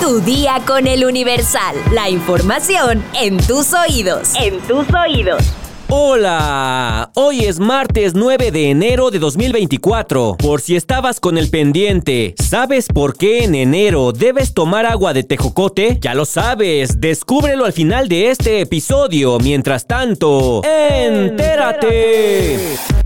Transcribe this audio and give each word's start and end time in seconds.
Tu 0.00 0.20
día 0.20 0.60
con 0.66 0.86
el 0.86 1.04
Universal. 1.04 1.76
La 1.92 2.08
información 2.10 3.02
en 3.14 3.38
tus 3.38 3.72
oídos. 3.72 4.32
En 4.40 4.60
tus 4.60 4.86
oídos. 4.92 5.42
Hola, 5.88 7.10
hoy 7.14 7.40
es 7.44 7.58
martes 7.58 8.14
9 8.14 8.50
de 8.50 8.70
enero 8.70 9.10
de 9.10 9.18
2024. 9.18 10.36
Por 10.38 10.60
si 10.60 10.76
estabas 10.76 11.20
con 11.20 11.38
el 11.38 11.50
pendiente, 11.50 12.34
¿sabes 12.42 12.88
por 12.88 13.16
qué 13.16 13.44
en 13.44 13.54
enero 13.54 14.12
debes 14.12 14.52
tomar 14.54 14.86
agua 14.86 15.12
de 15.12 15.22
tejocote? 15.22 15.98
Ya 16.00 16.14
lo 16.14 16.24
sabes, 16.24 17.00
descúbrelo 17.00 17.64
al 17.64 17.72
final 17.72 18.08
de 18.08 18.30
este 18.30 18.60
episodio. 18.60 19.38
Mientras 19.38 19.86
tanto, 19.86 20.62
entérate. 20.64 22.58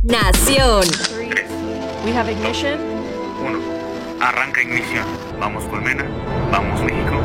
Nación. 0.03 0.85
We 2.05 2.13
have 2.13 2.31
ignition. 2.31 2.79
Uno. 3.47 3.78
Arranca 4.21 4.63
ignición. 4.63 5.07
Vamos 5.39 5.65
Colmena. 5.65 6.05
Vamos 6.51 6.83
México. 6.83 7.21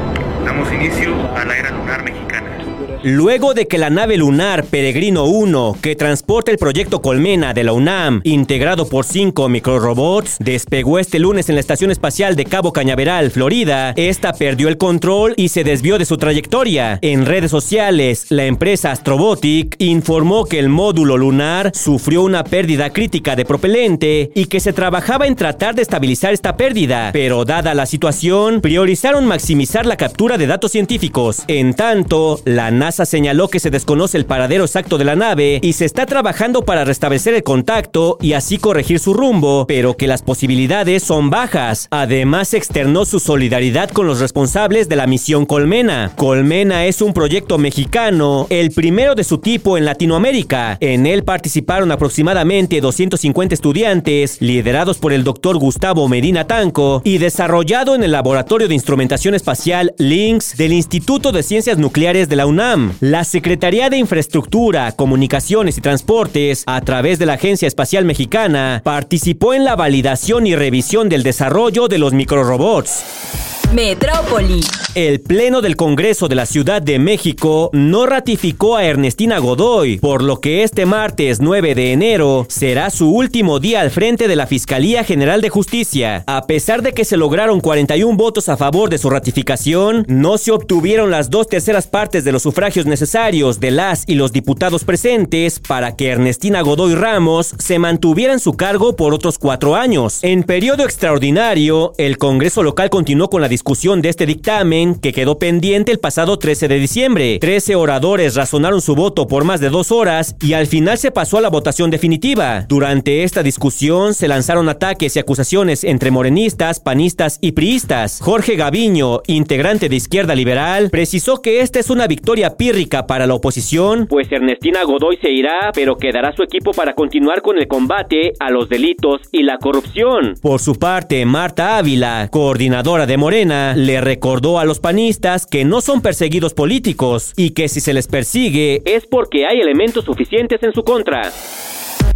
Damos 0.46 0.72
inicio 0.72 1.16
a 1.36 1.44
la 1.44 1.58
era 1.58 1.72
lunar 1.72 2.04
mexicana. 2.04 2.73
Luego 3.04 3.54
de 3.54 3.68
que 3.68 3.78
la 3.78 3.90
nave 3.90 4.18
lunar 4.18 4.66
Peregrino 4.66 5.26
1, 5.26 5.78
que 5.82 5.96
transporta 5.96 6.52
el 6.52 6.58
proyecto 6.58 7.02
Colmena 7.02 7.54
de 7.54 7.64
la 7.64 7.74
UNAM, 7.74 8.22
integrado 8.24 8.88
por 8.88 9.06
cinco 9.06 9.50
microrobots, 9.50 10.38
despegó 10.40 11.00
este 11.00 11.20
lunes 11.20 11.50
en 11.50 11.56
la 11.56 11.62
Estación 11.62 11.92
Espacial 11.92 12.36
de 12.36 12.46
Cabo 12.46 12.72
Cañaveral, 12.72 13.32
Florida, 13.32 13.94
esta 13.98 14.34
perdió 14.34 14.68
el 14.70 14.78
control 14.78 15.34
y 15.38 15.50
se 15.50 15.64
desvió 15.64 15.98
de 15.98 16.06
su 16.06 16.18
trayectoria. 16.18 17.00
En 17.02 17.26
redes 17.26 17.52
sociales, 17.52 18.28
la 18.30 18.46
empresa 18.46 18.92
Astrobotic 18.92 19.76
informó 19.80 20.46
que 20.46 20.60
el 20.60 20.70
módulo 20.70 21.18
lunar 21.18 21.72
sufrió 21.74 22.24
una 22.24 22.44
pérdida 22.44 22.92
crítica 22.92 23.36
de 23.36 23.46
propelente 23.46 24.32
y 24.34 24.46
que 24.46 24.60
se 24.60 24.74
trabajaba 24.74 25.28
en 25.28 25.36
tratar 25.36 25.76
de 25.76 25.82
estabilizar 25.82 26.34
esta 26.34 26.58
pérdida, 26.58 27.12
pero 27.14 27.46
dada 27.46 27.74
la 27.74 27.86
situación, 27.86 28.62
priorizaron 28.62 29.26
maximizar 29.26 29.86
la 29.86 29.98
captura 29.98 30.38
de 30.38 30.48
datos 30.48 30.72
científicos. 30.72 31.44
En 31.48 31.74
tanto, 31.74 32.40
la 32.46 32.72
NASA 32.80 33.06
señaló 33.06 33.48
que 33.48 33.60
se 33.60 33.70
desconoce 33.70 34.18
el 34.18 34.26
paradero 34.26 34.64
exacto 34.64 34.98
de 34.98 35.06
la 35.06 35.16
nave 35.16 35.60
y 35.62 35.74
se 35.74 35.86
está 35.86 36.06
trabajando 36.06 36.64
para 36.64 36.86
restablecer 36.86 37.34
el 37.34 37.44
contacto 37.44 38.18
y 38.22 38.34
así 38.34 38.58
corregir 38.58 39.00
su 39.00 39.14
rumbo, 39.14 39.66
pero 39.68 39.96
que 39.96 40.08
las 40.08 40.22
posibilidades 40.22 41.04
son 41.04 41.30
bajas. 41.30 41.88
Además, 41.92 42.54
externó 42.54 43.06
su 43.06 43.20
solidaridad 43.20 43.90
con 43.90 44.08
los 44.08 44.20
responsables 44.20 44.90
de 44.90 44.96
la 44.96 45.08
misión 45.08 45.46
Colmena. 45.46 46.12
Colmena 46.16 46.86
es 46.86 47.02
un 47.02 47.14
proyecto 47.14 47.58
mexicano, 47.58 48.48
el 48.50 48.72
primero 48.72 49.16
de 49.16 49.24
su 49.24 49.38
tipo 49.38 49.78
en 49.78 49.86
Latinoamérica. 49.86 50.78
En 50.80 51.06
él 51.06 51.24
participaron 51.24 51.92
aproximadamente 51.92 52.82
250 52.82 53.54
estudiantes, 53.54 54.42
liderados 54.42 54.98
por 54.98 55.14
el 55.14 55.24
doctor 55.24 55.58
Gustavo 55.58 56.08
Medina 56.08 56.48
Tanco 56.48 57.02
y 57.04 57.18
desarrollado 57.18 57.96
en 57.96 58.04
el 58.04 58.12
Laboratorio 58.12 58.68
de 58.68 58.74
Instrumentación 58.74 59.36
Espacial 59.36 59.94
LINX 59.98 60.58
del 60.58 60.74
Instituto 60.74 61.32
de 61.32 61.44
Ciencias 61.44 61.78
Nucleares 61.78 62.30
de 62.30 62.36
la 62.36 62.46
UNAM. 62.46 62.63
La 63.02 63.26
Secretaría 63.26 63.90
de 63.90 63.98
Infraestructura, 63.98 64.94
Comunicaciones 64.94 65.78
y 65.78 65.82
Transportes, 65.82 66.64
a 66.66 66.80
través 66.80 67.20
de 67.20 67.26
la 67.26 67.34
Agencia 67.34 67.68
Espacial 67.68 68.06
Mexicana, 68.06 68.80
participó 68.86 69.54
en 69.54 69.66
la 69.66 69.76
validación 69.76 70.48
y 70.48 70.56
revisión 70.56 71.10
del 71.10 71.24
desarrollo 71.24 71.90
de 71.90 71.98
los 71.98 72.14
microrobots. 72.14 73.53
Metrópoli. 73.74 74.62
El 74.94 75.22
Pleno 75.22 75.62
del 75.62 75.76
Congreso 75.76 76.28
de 76.28 76.36
la 76.36 76.46
Ciudad 76.46 76.80
de 76.80 77.00
México 77.00 77.72
no 77.74 78.06
ratificó 78.06 78.78
a 78.78 78.86
Ernestina 78.86 79.40
Godoy, 79.40 79.98
por 79.98 80.22
lo 80.22 80.40
que 80.40 80.62
este 80.62 80.86
martes 80.86 81.42
9 81.42 81.74
de 81.74 81.94
enero 81.94 82.46
será 82.48 82.92
su 82.92 83.10
último 83.10 83.60
día 83.60 83.82
al 83.82 83.90
frente 83.90 84.28
de 84.28 84.36
la 84.36 84.46
Fiscalía 84.46 85.04
General 85.04 85.42
de 85.42 85.50
Justicia. 85.50 86.24
A 86.28 86.46
pesar 86.46 86.84
de 86.84 86.94
que 86.94 87.06
se 87.06 87.18
lograron 87.18 87.60
41 87.60 88.16
votos 88.16 88.50
a 88.50 88.58
favor 88.58 88.92
de 88.92 89.00
su 89.00 89.10
ratificación, 89.10 90.06
no 90.08 90.38
se 90.38 90.52
obtuvieron 90.52 91.10
las 91.10 91.32
dos 91.32 91.48
terceras 91.48 91.88
partes 91.88 92.24
de 92.24 92.32
los 92.32 92.44
sufragios 92.44 92.86
necesarios 92.86 93.60
de 93.60 93.72
las 93.72 94.04
y 94.06 94.14
los 94.14 94.32
diputados 94.32 94.84
presentes 94.84 95.60
para 95.60 95.96
que 95.96 96.10
Ernestina 96.10 96.62
Godoy 96.62 96.94
Ramos 96.94 97.56
se 97.58 97.80
mantuviera 97.80 98.34
en 98.34 98.40
su 98.40 98.54
cargo 98.54 98.96
por 98.96 99.16
otros 99.16 99.40
cuatro 99.40 99.76
años. 99.76 100.20
En 100.22 100.44
periodo 100.44 100.84
extraordinario, 100.84 101.94
el 101.98 102.20
Congreso 102.20 102.62
local 102.62 102.92
continuó 102.92 103.32
con 103.32 103.42
la 103.42 103.48
discusión 103.48 103.63
de 103.64 104.10
este 104.10 104.26
dictamen 104.26 104.94
que 104.94 105.14
quedó 105.14 105.40
pendiente 105.40 105.92
el 105.92 106.00
pasado 106.00 106.38
13 106.38 106.68
de 106.68 106.80
diciembre. 106.80 107.40
Trece 107.40 107.76
oradores 107.76 108.36
razonaron 108.36 108.82
su 108.82 108.94
voto 108.94 109.26
por 109.26 109.46
más 109.46 109.62
de 109.62 109.70
dos 109.70 109.92
horas 109.92 110.36
y 110.42 110.54
al 110.54 110.68
final 110.68 110.98
se 110.98 111.12
pasó 111.12 111.38
a 111.38 111.42
la 111.42 111.50
votación 111.50 111.90
definitiva. 111.90 112.66
Durante 112.68 113.24
esta 113.24 113.42
discusión 113.42 114.14
se 114.14 114.28
lanzaron 114.28 114.70
ataques 114.70 115.16
y 115.16 115.20
acusaciones 115.20 115.84
entre 115.86 116.12
morenistas, 116.12 116.80
panistas 116.80 117.40
y 117.42 117.54
priistas. 117.54 118.20
Jorge 118.22 118.56
Gaviño, 118.58 119.22
integrante 119.28 119.90
de 119.90 119.96
Izquierda 119.96 120.36
Liberal, 120.36 120.90
precisó 120.92 121.42
que 121.42 121.62
esta 121.62 121.80
es 121.80 121.90
una 121.90 122.06
victoria 122.06 122.58
pírrica 122.58 123.08
para 123.08 123.26
la 123.26 123.34
oposición, 123.34 124.08
pues 124.08 124.32
Ernestina 124.32 124.84
Godoy 124.84 125.18
se 125.18 125.32
irá, 125.32 125.72
pero 125.74 125.96
quedará 125.96 126.36
su 126.36 126.44
equipo 126.44 126.72
para 126.72 126.94
continuar 126.94 127.42
con 127.42 127.58
el 127.58 127.68
combate 127.68 128.34
a 128.40 128.52
los 128.52 128.70
delitos 128.70 129.22
y 129.32 129.42
la 129.42 129.58
corrupción. 129.58 130.36
Por 130.42 130.60
su 130.60 130.76
parte, 130.76 131.26
Marta 131.26 131.78
Ávila, 131.78 132.28
coordinadora 132.30 133.06
de 133.06 133.18
Morena, 133.18 133.53
le 133.76 134.02
recordó 134.02 134.60
a 134.60 134.66
los 134.66 134.80
panistas 134.80 135.46
que 135.46 135.66
no 135.66 135.82
son 135.82 136.02
perseguidos 136.02 136.54
políticos 136.54 137.34
y 137.38 137.52
que 137.52 137.68
si 137.70 137.80
se 137.80 137.94
les 137.94 138.08
persigue 138.08 138.82
es 138.86 139.06
porque 139.06 139.46
hay 139.46 139.60
elementos 139.60 140.06
suficientes 140.06 140.62
en 140.64 140.74
su 140.74 140.84
contra. 140.84 141.32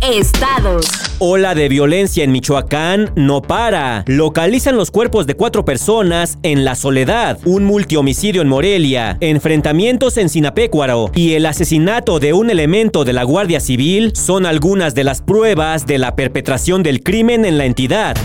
Estados. 0.01 0.85
Ola 1.19 1.55
de 1.55 1.69
violencia 1.69 2.23
en 2.23 2.31
Michoacán 2.31 3.11
no 3.15 3.41
para. 3.41 4.03
Localizan 4.05 4.77
los 4.77 4.91
cuerpos 4.91 5.25
de 5.25 5.35
cuatro 5.35 5.65
personas 5.65 6.37
en 6.43 6.63
La 6.63 6.75
Soledad, 6.75 7.39
un 7.45 7.63
multihomicidio 7.63 8.43
en 8.43 8.47
Morelia, 8.47 9.17
enfrentamientos 9.21 10.17
en 10.17 10.29
Sinapecuaro 10.29 11.09
y 11.15 11.33
el 11.33 11.47
asesinato 11.47 12.19
de 12.19 12.33
un 12.33 12.51
elemento 12.51 13.05
de 13.05 13.13
la 13.13 13.23
Guardia 13.23 13.59
Civil 13.59 14.15
son 14.15 14.45
algunas 14.45 14.93
de 14.93 15.03
las 15.03 15.21
pruebas 15.21 15.87
de 15.87 15.97
la 15.97 16.15
perpetración 16.15 16.83
del 16.83 17.01
crimen 17.01 17.43
en 17.43 17.57
la 17.57 17.65
entidad. 17.65 18.15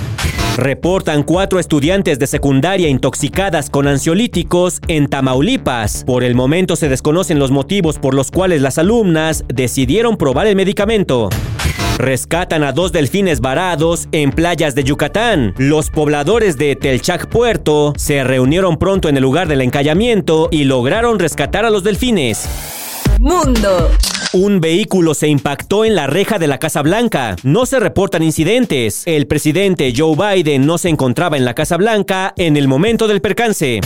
Reportan 0.57 1.23
cuatro 1.23 1.59
estudiantes 1.59 2.19
de 2.19 2.27
secundaria 2.27 2.87
intoxicadas 2.89 3.71
con 3.71 3.89
ansiolíticos 3.89 4.81
en 4.87 5.09
Tamaulipas. 5.09 6.05
Por 6.05 6.25
el 6.25 6.35
momento 6.35 6.77
se 6.77 6.91
desconocen 6.91 7.39
los 7.39 7.51
motivos 7.51 7.99
por 7.99 8.13
los 8.13 8.31
cuales 8.31 8.61
las 8.61 8.77
alumnas 8.77 9.45
decidieron 9.49 10.19
probar 10.19 10.47
el 10.47 10.55
medicamento. 10.57 11.31
Rescatan 11.97 12.65
a 12.65 12.73
dos 12.73 12.93
delfines 12.93 13.41
varados 13.41 14.09
en 14.13 14.31
playas 14.31 14.75
de 14.75 14.85
Yucatán. 14.85 15.55
Los 15.57 15.89
pobladores 15.89 16.59
de 16.59 16.77
Telchac 16.77 17.29
Puerto 17.29 17.95
se 17.97 18.23
reunieron 18.23 18.77
pronto 18.77 19.09
en 19.09 19.17
el 19.17 19.23
lugar 19.23 19.49
del 19.49 19.63
encallamiento 19.63 20.49
y 20.51 20.65
lograron 20.65 21.19
rescatar 21.19 21.65
a 21.65 21.71
los 21.71 21.83
delfines. 21.83 22.82
Mundo. 23.19 23.91
Un 24.33 24.61
vehículo 24.61 25.15
se 25.15 25.29
impactó 25.29 25.85
en 25.85 25.95
la 25.95 26.07
reja 26.07 26.39
de 26.39 26.47
la 26.47 26.59
Casa 26.59 26.83
Blanca. 26.83 27.37
No 27.43 27.67
se 27.67 27.79
reportan 27.79 28.23
incidentes. 28.23 29.03
El 29.07 29.27
presidente 29.27 29.93
Joe 29.97 30.17
Biden 30.17 30.65
no 30.67 30.79
se 30.79 30.89
encontraba 30.89 31.37
en 31.37 31.45
la 31.45 31.55
Casa 31.55 31.77
Blanca 31.77 32.33
en 32.37 32.57
el 32.57 32.67
momento 32.67 33.09
del 33.09 33.21
percance. 33.21 33.81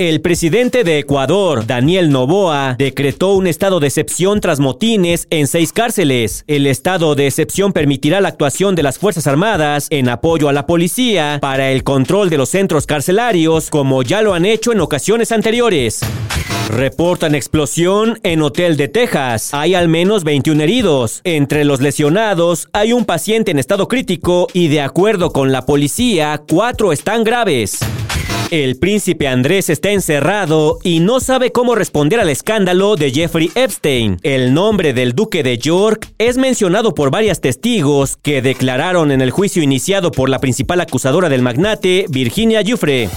El 0.00 0.22
presidente 0.22 0.82
de 0.82 0.98
Ecuador, 0.98 1.66
Daniel 1.66 2.08
Noboa, 2.08 2.74
decretó 2.78 3.34
un 3.34 3.46
estado 3.46 3.80
de 3.80 3.88
excepción 3.88 4.40
tras 4.40 4.58
motines 4.58 5.26
en 5.28 5.46
seis 5.46 5.74
cárceles. 5.74 6.44
El 6.46 6.66
estado 6.66 7.14
de 7.14 7.26
excepción 7.26 7.74
permitirá 7.74 8.22
la 8.22 8.28
actuación 8.28 8.74
de 8.74 8.82
las 8.82 8.98
Fuerzas 8.98 9.26
Armadas 9.26 9.88
en 9.90 10.08
apoyo 10.08 10.48
a 10.48 10.54
la 10.54 10.64
policía 10.64 11.38
para 11.42 11.70
el 11.70 11.84
control 11.84 12.30
de 12.30 12.38
los 12.38 12.48
centros 12.48 12.86
carcelarios, 12.86 13.68
como 13.68 14.02
ya 14.02 14.22
lo 14.22 14.32
han 14.32 14.46
hecho 14.46 14.72
en 14.72 14.80
ocasiones 14.80 15.32
anteriores. 15.32 16.00
Reportan 16.70 17.34
explosión 17.34 18.20
en 18.22 18.42
hotel 18.42 18.76
de 18.76 18.86
Texas. 18.86 19.52
Hay 19.54 19.74
al 19.74 19.88
menos 19.88 20.22
21 20.22 20.62
heridos. 20.62 21.20
Entre 21.24 21.64
los 21.64 21.80
lesionados 21.80 22.68
hay 22.72 22.92
un 22.92 23.04
paciente 23.04 23.50
en 23.50 23.58
estado 23.58 23.88
crítico 23.88 24.46
y 24.52 24.68
de 24.68 24.80
acuerdo 24.80 25.32
con 25.32 25.50
la 25.50 25.66
policía, 25.66 26.40
cuatro 26.48 26.92
están 26.92 27.24
graves. 27.24 27.80
El 28.52 28.76
príncipe 28.76 29.26
Andrés 29.26 29.68
está 29.68 29.90
encerrado 29.90 30.78
y 30.84 31.00
no 31.00 31.18
sabe 31.18 31.50
cómo 31.50 31.74
responder 31.74 32.20
al 32.20 32.30
escándalo 32.30 32.94
de 32.94 33.10
Jeffrey 33.10 33.50
Epstein. 33.56 34.18
El 34.22 34.54
nombre 34.54 34.92
del 34.92 35.12
duque 35.12 35.42
de 35.42 35.58
York 35.58 36.12
es 36.18 36.36
mencionado 36.36 36.94
por 36.94 37.10
varios 37.10 37.40
testigos 37.40 38.16
que 38.16 38.42
declararon 38.42 39.10
en 39.10 39.22
el 39.22 39.32
juicio 39.32 39.60
iniciado 39.60 40.12
por 40.12 40.28
la 40.28 40.38
principal 40.38 40.80
acusadora 40.80 41.28
del 41.28 41.42
magnate, 41.42 42.06
Virginia 42.08 42.62
Giuffre. 42.62 43.08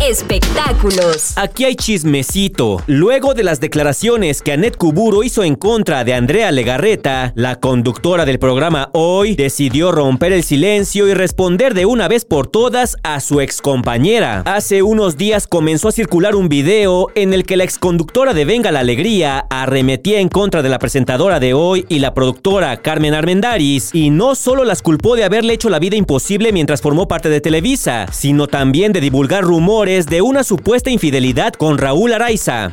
Espectáculos. 0.00 1.32
Aquí 1.34 1.64
hay 1.64 1.74
chismecito. 1.74 2.80
Luego 2.86 3.34
de 3.34 3.42
las 3.42 3.58
declaraciones 3.58 4.42
que 4.42 4.52
Annette 4.52 4.76
Kuburo 4.76 5.24
hizo 5.24 5.42
en 5.42 5.56
contra 5.56 6.04
de 6.04 6.14
Andrea 6.14 6.52
Legarreta, 6.52 7.32
la 7.34 7.56
conductora 7.56 8.24
del 8.24 8.38
programa 8.38 8.90
Hoy 8.92 9.34
decidió 9.34 9.90
romper 9.90 10.32
el 10.32 10.44
silencio 10.44 11.08
y 11.08 11.14
responder 11.14 11.74
de 11.74 11.84
una 11.84 12.06
vez 12.06 12.24
por 12.24 12.46
todas 12.46 12.96
a 13.02 13.18
su 13.18 13.40
excompañera. 13.40 14.42
Hace 14.46 14.82
unos 14.82 15.16
días 15.16 15.48
comenzó 15.48 15.88
a 15.88 15.92
circular 15.92 16.36
un 16.36 16.48
video 16.48 17.08
en 17.16 17.34
el 17.34 17.42
que 17.42 17.56
la 17.56 17.64
exconductora 17.64 18.34
de 18.34 18.44
Venga 18.44 18.70
la 18.70 18.80
Alegría 18.80 19.46
arremetía 19.50 20.20
en 20.20 20.28
contra 20.28 20.62
de 20.62 20.68
la 20.68 20.78
presentadora 20.78 21.40
de 21.40 21.54
Hoy 21.54 21.86
y 21.88 21.98
la 21.98 22.14
productora 22.14 22.76
Carmen 22.76 23.14
Armendaris 23.14 23.92
y 23.92 24.10
no 24.10 24.36
solo 24.36 24.64
las 24.64 24.80
culpó 24.80 25.16
de 25.16 25.24
haberle 25.24 25.54
hecho 25.54 25.70
la 25.70 25.80
vida 25.80 25.96
imposible 25.96 26.52
mientras 26.52 26.82
formó 26.82 27.08
parte 27.08 27.30
de 27.30 27.40
Televisa, 27.40 28.06
sino 28.12 28.46
también 28.46 28.92
de 28.92 29.00
divulgar 29.00 29.42
rumores 29.42 29.87
detalles 29.88 30.06
de 30.06 30.20
una 30.20 30.44
supuesta 30.44 30.90
infidelidad 30.90 31.54
con 31.54 31.78
Raúl 31.78 32.12
Araiza. 32.12 32.70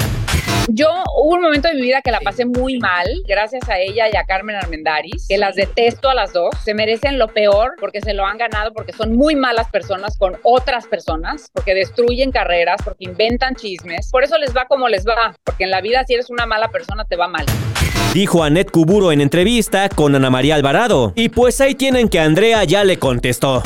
Yo 0.67 0.89
hubo 1.15 1.35
un 1.35 1.41
momento 1.41 1.69
de 1.69 1.75
mi 1.75 1.83
vida 1.83 2.01
que 2.01 2.11
la 2.11 2.19
pasé 2.19 2.45
muy 2.45 2.77
mal, 2.77 3.07
gracias 3.25 3.69
a 3.69 3.79
ella 3.79 4.07
y 4.11 4.17
a 4.17 4.25
Carmen 4.25 4.55
Armendaris, 4.55 5.27
que 5.29 5.37
las 5.37 5.55
detesto 5.55 6.09
a 6.09 6.13
las 6.13 6.33
dos. 6.33 6.49
Se 6.63 6.73
merecen 6.73 7.17
lo 7.17 7.27
peor 7.27 7.75
porque 7.79 8.01
se 8.01 8.13
lo 8.13 8.25
han 8.25 8.37
ganado, 8.37 8.73
porque 8.73 8.91
son 8.91 9.15
muy 9.15 9.35
malas 9.35 9.69
personas 9.69 10.17
con 10.17 10.37
otras 10.43 10.87
personas, 10.87 11.49
porque 11.53 11.73
destruyen 11.73 12.31
carreras, 12.31 12.81
porque 12.83 13.05
inventan 13.05 13.55
chismes. 13.55 14.09
Por 14.11 14.23
eso 14.23 14.37
les 14.37 14.53
va 14.53 14.65
como 14.65 14.89
les 14.89 15.05
va, 15.05 15.35
porque 15.43 15.63
en 15.63 15.71
la 15.71 15.79
vida 15.79 16.03
si 16.05 16.15
eres 16.15 16.29
una 16.29 16.45
mala 16.45 16.67
persona 16.67 17.05
te 17.05 17.15
va 17.15 17.27
mal. 17.29 17.45
Dijo 18.13 18.43
Anet 18.43 18.71
Kuburo 18.71 19.11
en 19.13 19.21
entrevista 19.21 19.87
con 19.87 20.15
Ana 20.15 20.29
María 20.29 20.55
Alvarado. 20.55 21.13
Y 21.15 21.29
pues 21.29 21.61
ahí 21.61 21.75
tienen 21.75 22.09
que 22.09 22.19
Andrea 22.19 22.63
ya 22.65 22.83
le 22.83 22.97
contestó. 22.97 23.61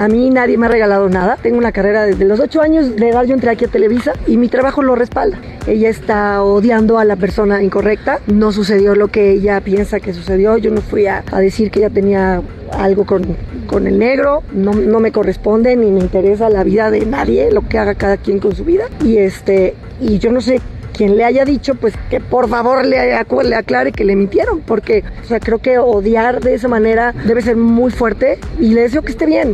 A 0.00 0.08
mí 0.08 0.30
nadie 0.30 0.56
me 0.56 0.64
ha 0.64 0.70
regalado 0.70 1.10
nada. 1.10 1.36
Tengo 1.36 1.58
una 1.58 1.72
carrera 1.72 2.06
desde 2.06 2.24
los 2.24 2.40
8 2.40 2.62
años 2.62 2.96
de 2.96 3.10
edad. 3.10 3.22
Yo 3.24 3.34
entré 3.34 3.50
aquí 3.50 3.66
a 3.66 3.68
Televisa 3.68 4.14
y 4.26 4.38
mi 4.38 4.48
trabajo 4.48 4.82
lo 4.82 4.94
respalda. 4.94 5.38
Ella 5.66 5.90
está 5.90 6.42
odiando 6.42 6.98
a 6.98 7.04
la 7.04 7.16
persona 7.16 7.62
incorrecta. 7.62 8.18
No 8.26 8.50
sucedió 8.50 8.94
lo 8.94 9.08
que 9.08 9.30
ella 9.30 9.60
piensa 9.60 10.00
que 10.00 10.14
sucedió. 10.14 10.56
Yo 10.56 10.70
no 10.70 10.80
fui 10.80 11.06
a, 11.06 11.22
decir 11.32 11.70
que 11.70 11.80
ella 11.80 11.90
tenía 11.90 12.40
algo 12.72 13.04
con, 13.04 13.36
con 13.66 13.86
el 13.86 13.98
negro. 13.98 14.42
No, 14.54 14.72
no, 14.72 15.00
me 15.00 15.12
corresponde 15.12 15.76
ni 15.76 15.90
me 15.90 16.00
interesa 16.00 16.48
la 16.48 16.64
vida 16.64 16.90
de 16.90 17.04
nadie, 17.04 17.52
lo 17.52 17.68
que 17.68 17.76
haga 17.76 17.94
cada 17.94 18.16
quien 18.16 18.38
con 18.38 18.56
su 18.56 18.64
vida. 18.64 18.84
Y, 19.04 19.18
este, 19.18 19.74
y 20.00 20.18
yo 20.18 20.32
no 20.32 20.40
sé 20.40 20.62
quien 20.96 21.18
le 21.18 21.24
haya 21.24 21.44
dicho, 21.44 21.74
pues 21.74 21.92
que 22.08 22.20
por 22.20 22.48
favor 22.48 22.86
le, 22.86 23.18
le, 23.44 23.54
aclare 23.54 23.92
que 23.92 24.04
le 24.04 24.16
mintieron, 24.16 24.60
porque 24.60 25.04
o 25.22 25.26
sea, 25.26 25.40
creo 25.40 25.58
que 25.58 25.78
odiar 25.78 26.40
de 26.40 26.54
esa 26.54 26.68
manera 26.68 27.12
debe 27.26 27.42
ser 27.42 27.56
muy 27.56 27.90
fuerte 27.90 28.38
y 28.58 28.72
le 28.72 28.80
deseo 28.80 29.02
que 29.02 29.12
esté 29.12 29.26
bien. 29.26 29.52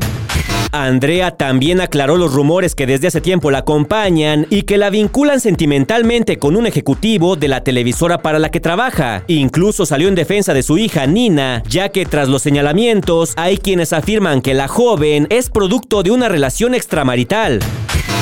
Andrea 0.84 1.30
también 1.32 1.80
aclaró 1.80 2.16
los 2.16 2.34
rumores 2.34 2.74
que 2.74 2.86
desde 2.86 3.08
hace 3.08 3.20
tiempo 3.20 3.50
la 3.50 3.58
acompañan 3.58 4.46
y 4.50 4.62
que 4.62 4.78
la 4.78 4.90
vinculan 4.90 5.40
sentimentalmente 5.40 6.38
con 6.38 6.56
un 6.56 6.66
ejecutivo 6.66 7.36
de 7.36 7.48
la 7.48 7.64
televisora 7.64 8.18
para 8.18 8.38
la 8.38 8.50
que 8.50 8.60
trabaja. 8.60 9.22
Incluso 9.26 9.86
salió 9.86 10.08
en 10.08 10.14
defensa 10.14 10.54
de 10.54 10.62
su 10.62 10.78
hija 10.78 11.06
Nina, 11.06 11.62
ya 11.68 11.88
que 11.88 12.06
tras 12.06 12.28
los 12.28 12.42
señalamientos 12.42 13.32
hay 13.36 13.58
quienes 13.58 13.92
afirman 13.92 14.42
que 14.42 14.54
la 14.54 14.68
joven 14.68 15.26
es 15.30 15.50
producto 15.50 16.02
de 16.02 16.10
una 16.10 16.28
relación 16.28 16.74
extramarital. 16.74 17.60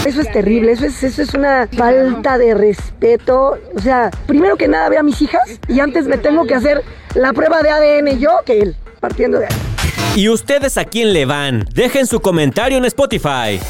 Eso 0.05 0.21
es 0.21 0.31
terrible, 0.31 0.73
eso 0.73 0.87
es, 0.87 1.35
una 1.35 1.67
falta 1.67 2.37
de 2.37 2.55
respeto. 2.55 3.59
O 3.75 3.81
sea, 3.81 4.11
primero 4.27 4.57
que 4.57 4.69
nada 4.69 4.91
ve 4.91 4.99
a 4.99 5.03
mis 5.03 5.21
hijas 5.23 5.59
y 5.67 5.81
antes 5.81 6.07
me 6.07 6.19
tengo 6.19 6.47
que 6.47 6.55
hacer 6.55 6.83
la 7.15 7.33
prueba 7.33 7.63
de 7.63 7.71
ADN 7.71 8.19
yo 8.19 8.31
que 8.45 8.59
él, 8.59 8.77
partiendo 9.01 9.39
de 9.39 9.47
ahí. 9.47 9.74
¿Y 10.17 10.29
ustedes 10.29 10.79
a 10.79 10.85
quién 10.85 11.13
le 11.13 11.25
van? 11.25 11.67
Dejen 11.73 12.07
su 12.07 12.21
comentario 12.21 12.79
en 12.79 12.85
Spotify. 12.85 13.61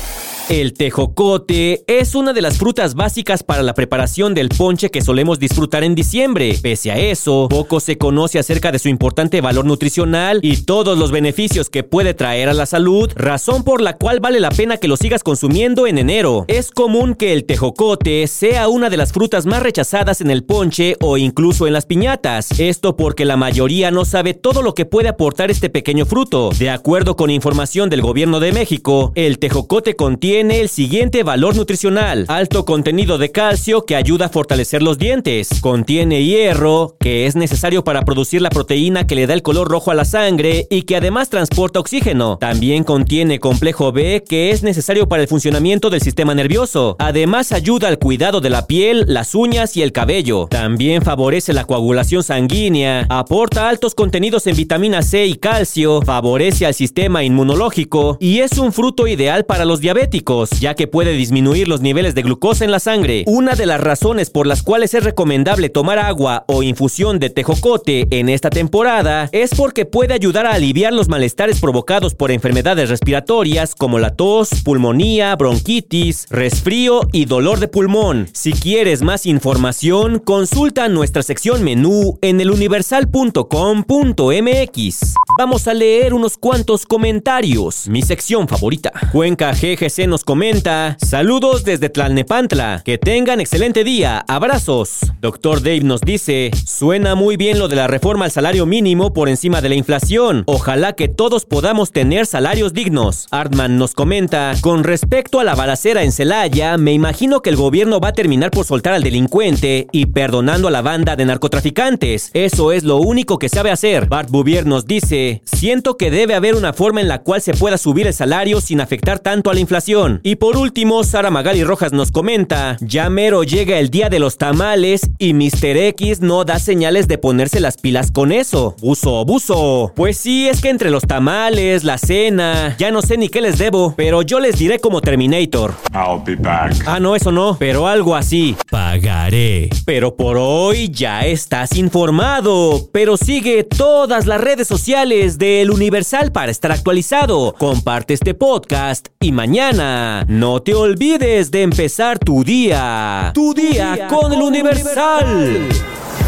El 0.50 0.74
tejocote 0.74 1.84
es 1.86 2.14
una 2.14 2.34
de 2.34 2.42
las 2.42 2.58
frutas 2.58 2.94
básicas 2.94 3.42
para 3.42 3.62
la 3.62 3.72
preparación 3.72 4.34
del 4.34 4.50
ponche 4.50 4.90
que 4.90 5.00
solemos 5.00 5.38
disfrutar 5.38 5.84
en 5.84 5.94
diciembre. 5.94 6.58
Pese 6.60 6.90
a 6.90 6.98
eso, 6.98 7.46
poco 7.48 7.80
se 7.80 7.96
conoce 7.96 8.38
acerca 8.38 8.70
de 8.70 8.78
su 8.78 8.90
importante 8.90 9.40
valor 9.40 9.64
nutricional 9.64 10.40
y 10.42 10.58
todos 10.64 10.98
los 10.98 11.12
beneficios 11.12 11.70
que 11.70 11.82
puede 11.82 12.12
traer 12.12 12.50
a 12.50 12.54
la 12.54 12.66
salud, 12.66 13.10
razón 13.16 13.64
por 13.64 13.80
la 13.80 13.96
cual 13.96 14.20
vale 14.20 14.38
la 14.38 14.50
pena 14.50 14.76
que 14.76 14.86
lo 14.86 14.98
sigas 14.98 15.22
consumiendo 15.22 15.86
en 15.86 15.96
enero. 15.96 16.44
Es 16.46 16.70
común 16.70 17.14
que 17.14 17.32
el 17.32 17.46
tejocote 17.46 18.26
sea 18.26 18.68
una 18.68 18.90
de 18.90 18.98
las 18.98 19.12
frutas 19.12 19.46
más 19.46 19.62
rechazadas 19.62 20.20
en 20.20 20.30
el 20.30 20.44
ponche 20.44 20.96
o 21.00 21.16
incluso 21.16 21.66
en 21.66 21.72
las 21.72 21.86
piñatas. 21.86 22.60
Esto 22.60 22.96
porque 22.96 23.24
la 23.24 23.38
mayoría 23.38 23.90
no 23.90 24.04
sabe 24.04 24.34
todo 24.34 24.60
lo 24.60 24.74
que 24.74 24.84
puede 24.84 25.08
aportar 25.08 25.50
este 25.50 25.70
pequeño 25.70 26.04
fruto. 26.04 26.50
De 26.58 26.68
acuerdo 26.68 27.16
con 27.16 27.30
información 27.30 27.88
del 27.88 28.02
gobierno 28.02 28.40
de 28.40 28.52
México, 28.52 29.10
el 29.14 29.38
tejocote 29.38 29.96
contiene 29.96 30.33
tiene 30.34 30.60
el 30.60 30.68
siguiente 30.68 31.22
valor 31.22 31.54
nutricional. 31.54 32.24
Alto 32.26 32.64
contenido 32.64 33.18
de 33.18 33.30
calcio 33.30 33.84
que 33.86 33.94
ayuda 33.94 34.26
a 34.26 34.28
fortalecer 34.30 34.82
los 34.82 34.98
dientes. 34.98 35.60
Contiene 35.60 36.24
hierro, 36.24 36.96
que 36.98 37.26
es 37.26 37.36
necesario 37.36 37.84
para 37.84 38.02
producir 38.02 38.42
la 38.42 38.50
proteína 38.50 39.06
que 39.06 39.14
le 39.14 39.28
da 39.28 39.34
el 39.34 39.42
color 39.42 39.68
rojo 39.68 39.92
a 39.92 39.94
la 39.94 40.04
sangre 40.04 40.66
y 40.70 40.82
que 40.82 40.96
además 40.96 41.30
transporta 41.30 41.78
oxígeno. 41.78 42.36
También 42.38 42.82
contiene 42.82 43.38
complejo 43.38 43.92
B, 43.92 44.24
que 44.28 44.50
es 44.50 44.64
necesario 44.64 45.08
para 45.08 45.22
el 45.22 45.28
funcionamiento 45.28 45.88
del 45.88 46.00
sistema 46.00 46.34
nervioso. 46.34 46.96
Además 46.98 47.52
ayuda 47.52 47.86
al 47.86 48.00
cuidado 48.00 48.40
de 48.40 48.50
la 48.50 48.66
piel, 48.66 49.04
las 49.06 49.36
uñas 49.36 49.76
y 49.76 49.82
el 49.82 49.92
cabello. 49.92 50.48
También 50.50 51.02
favorece 51.02 51.52
la 51.52 51.64
coagulación 51.64 52.24
sanguínea, 52.24 53.06
aporta 53.08 53.68
altos 53.68 53.94
contenidos 53.94 54.48
en 54.48 54.56
vitamina 54.56 55.02
C 55.02 55.26
y 55.26 55.36
calcio, 55.36 56.02
favorece 56.02 56.66
al 56.66 56.74
sistema 56.74 57.22
inmunológico 57.22 58.16
y 58.18 58.40
es 58.40 58.58
un 58.58 58.72
fruto 58.72 59.06
ideal 59.06 59.44
para 59.44 59.64
los 59.64 59.78
diabéticos 59.78 60.23
ya 60.60 60.74
que 60.74 60.86
puede 60.86 61.12
disminuir 61.12 61.68
los 61.68 61.80
niveles 61.80 62.14
de 62.14 62.22
glucosa 62.22 62.64
en 62.64 62.70
la 62.70 62.80
sangre. 62.80 63.24
Una 63.26 63.54
de 63.54 63.66
las 63.66 63.80
razones 63.80 64.30
por 64.30 64.46
las 64.46 64.62
cuales 64.62 64.94
es 64.94 65.04
recomendable 65.04 65.68
tomar 65.68 65.98
agua 65.98 66.44
o 66.48 66.62
infusión 66.62 67.18
de 67.18 67.30
tejocote 67.30 68.06
en 68.10 68.28
esta 68.28 68.50
temporada 68.50 69.28
es 69.32 69.54
porque 69.54 69.84
puede 69.84 70.14
ayudar 70.14 70.46
a 70.46 70.54
aliviar 70.54 70.92
los 70.92 71.08
malestares 71.08 71.60
provocados 71.60 72.14
por 72.14 72.30
enfermedades 72.30 72.88
respiratorias 72.88 73.74
como 73.74 73.98
la 73.98 74.14
tos, 74.14 74.50
pulmonía, 74.64 75.34
bronquitis, 75.36 76.26
resfrío 76.30 77.02
y 77.12 77.26
dolor 77.26 77.60
de 77.60 77.68
pulmón. 77.68 78.28
Si 78.32 78.52
quieres 78.52 79.02
más 79.02 79.26
información, 79.26 80.18
consulta 80.18 80.88
nuestra 80.88 81.22
sección 81.22 81.62
menú 81.62 82.18
en 82.22 82.40
eluniversal.com.mx. 82.40 85.14
Vamos 85.36 85.68
a 85.68 85.74
leer 85.74 86.14
unos 86.14 86.36
cuantos 86.36 86.86
comentarios. 86.86 87.88
Mi 87.88 88.02
sección 88.02 88.48
favorita. 88.48 88.92
Cuenca 89.12 89.52
GGC 89.52 90.06
nos 90.14 90.22
comenta, 90.22 90.96
saludos 91.00 91.64
desde 91.64 91.88
Tlalnepantla, 91.88 92.82
que 92.84 92.98
tengan 92.98 93.40
excelente 93.40 93.82
día, 93.82 94.24
abrazos. 94.28 95.00
Doctor 95.20 95.60
Dave 95.60 95.80
nos 95.80 96.02
dice, 96.02 96.52
suena 96.64 97.16
muy 97.16 97.36
bien 97.36 97.58
lo 97.58 97.66
de 97.66 97.74
la 97.74 97.88
reforma 97.88 98.26
al 98.26 98.30
salario 98.30 98.64
mínimo 98.64 99.12
por 99.12 99.28
encima 99.28 99.60
de 99.60 99.70
la 99.70 99.74
inflación, 99.74 100.44
ojalá 100.46 100.92
que 100.92 101.08
todos 101.08 101.46
podamos 101.46 101.90
tener 101.90 102.26
salarios 102.26 102.72
dignos. 102.74 103.26
Artman 103.32 103.76
nos 103.76 103.94
comenta, 103.94 104.52
con 104.60 104.84
respecto 104.84 105.40
a 105.40 105.44
la 105.44 105.56
balacera 105.56 106.04
en 106.04 106.12
Celaya, 106.12 106.76
me 106.76 106.92
imagino 106.92 107.42
que 107.42 107.50
el 107.50 107.56
gobierno 107.56 107.98
va 107.98 108.10
a 108.10 108.12
terminar 108.12 108.52
por 108.52 108.66
soltar 108.66 108.92
al 108.92 109.02
delincuente 109.02 109.88
y 109.90 110.06
perdonando 110.06 110.68
a 110.68 110.70
la 110.70 110.82
banda 110.82 111.16
de 111.16 111.24
narcotraficantes, 111.24 112.30
eso 112.34 112.70
es 112.70 112.84
lo 112.84 112.98
único 112.98 113.40
que 113.40 113.48
sabe 113.48 113.72
hacer. 113.72 114.06
Bart 114.06 114.30
Bouvier 114.30 114.64
nos 114.64 114.86
dice, 114.86 115.42
siento 115.44 115.96
que 115.96 116.12
debe 116.12 116.36
haber 116.36 116.54
una 116.54 116.72
forma 116.72 117.00
en 117.00 117.08
la 117.08 117.22
cual 117.22 117.42
se 117.42 117.54
pueda 117.54 117.78
subir 117.78 118.06
el 118.06 118.14
salario 118.14 118.60
sin 118.60 118.80
afectar 118.80 119.18
tanto 119.18 119.50
a 119.50 119.54
la 119.54 119.60
inflación. 119.60 120.03
Y 120.22 120.36
por 120.36 120.58
último, 120.58 121.02
Sara 121.02 121.30
Magali 121.30 121.64
Rojas 121.64 121.94
nos 121.94 122.12
comenta, 122.12 122.76
ya 122.80 123.08
mero 123.08 123.42
llega 123.42 123.78
el 123.78 123.88
día 123.88 124.10
de 124.10 124.18
los 124.18 124.36
tamales 124.36 125.08
y 125.18 125.32
Mr. 125.32 125.78
X 125.78 126.20
no 126.20 126.44
da 126.44 126.58
señales 126.58 127.08
de 127.08 127.16
ponerse 127.16 127.58
las 127.58 127.78
pilas 127.78 128.10
con 128.10 128.30
eso. 128.30 128.76
Buzo, 128.82 129.24
buzo. 129.24 129.92
Pues 129.96 130.18
sí, 130.18 130.46
es 130.46 130.60
que 130.60 130.68
entre 130.68 130.90
los 130.90 131.04
tamales, 131.04 131.84
la 131.84 131.96
cena, 131.96 132.76
ya 132.78 132.90
no 132.90 133.00
sé 133.00 133.16
ni 133.16 133.30
qué 133.30 133.40
les 133.40 133.56
debo, 133.56 133.94
pero 133.96 134.20
yo 134.20 134.40
les 134.40 134.58
diré 134.58 134.78
como 134.78 135.00
Terminator. 135.00 135.72
I'll 135.94 136.22
be 136.22 136.36
back. 136.36 136.74
Ah, 136.86 137.00
no, 137.00 137.16
eso 137.16 137.32
no, 137.32 137.56
pero 137.58 137.88
algo 137.88 138.14
así. 138.14 138.56
Pagaré. 138.70 139.70
Pero 139.86 140.16
por 140.16 140.36
hoy 140.36 140.90
ya 140.90 141.22
estás 141.22 141.76
informado, 141.78 142.90
pero 142.92 143.16
sigue 143.16 143.64
todas 143.64 144.26
las 144.26 144.40
redes 144.40 144.68
sociales 144.68 145.38
del 145.38 145.70
Universal 145.70 146.30
para 146.30 146.50
estar 146.50 146.72
actualizado. 146.72 147.54
Comparte 147.58 148.12
este 148.12 148.34
podcast 148.34 149.08
y 149.18 149.32
mañana 149.32 149.93
no 150.28 150.60
te 150.62 150.74
olvides 150.74 151.50
de 151.50 151.62
empezar 151.62 152.18
tu 152.18 152.44
día. 152.44 153.30
Tu 153.34 153.54
día, 153.54 154.06
con 154.08 154.32
el 154.32 154.40
Universal. 154.40 155.68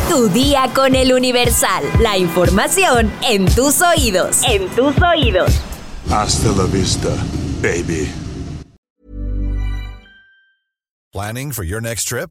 Tu 0.08 0.28
día 0.28 0.70
con 0.74 0.94
el 0.94 1.12
Universal. 1.12 1.84
La 2.00 2.16
información 2.16 3.10
en 3.28 3.46
tus 3.46 3.80
oídos. 3.82 4.42
En 4.48 4.68
tus 4.68 4.94
oídos. 5.02 5.50
Hasta 6.10 6.48
la 6.52 6.64
vista, 6.64 7.08
baby. 7.60 8.08
Planning 11.12 11.52
for 11.52 11.64
your 11.64 11.80
next 11.80 12.08
trip? 12.08 12.30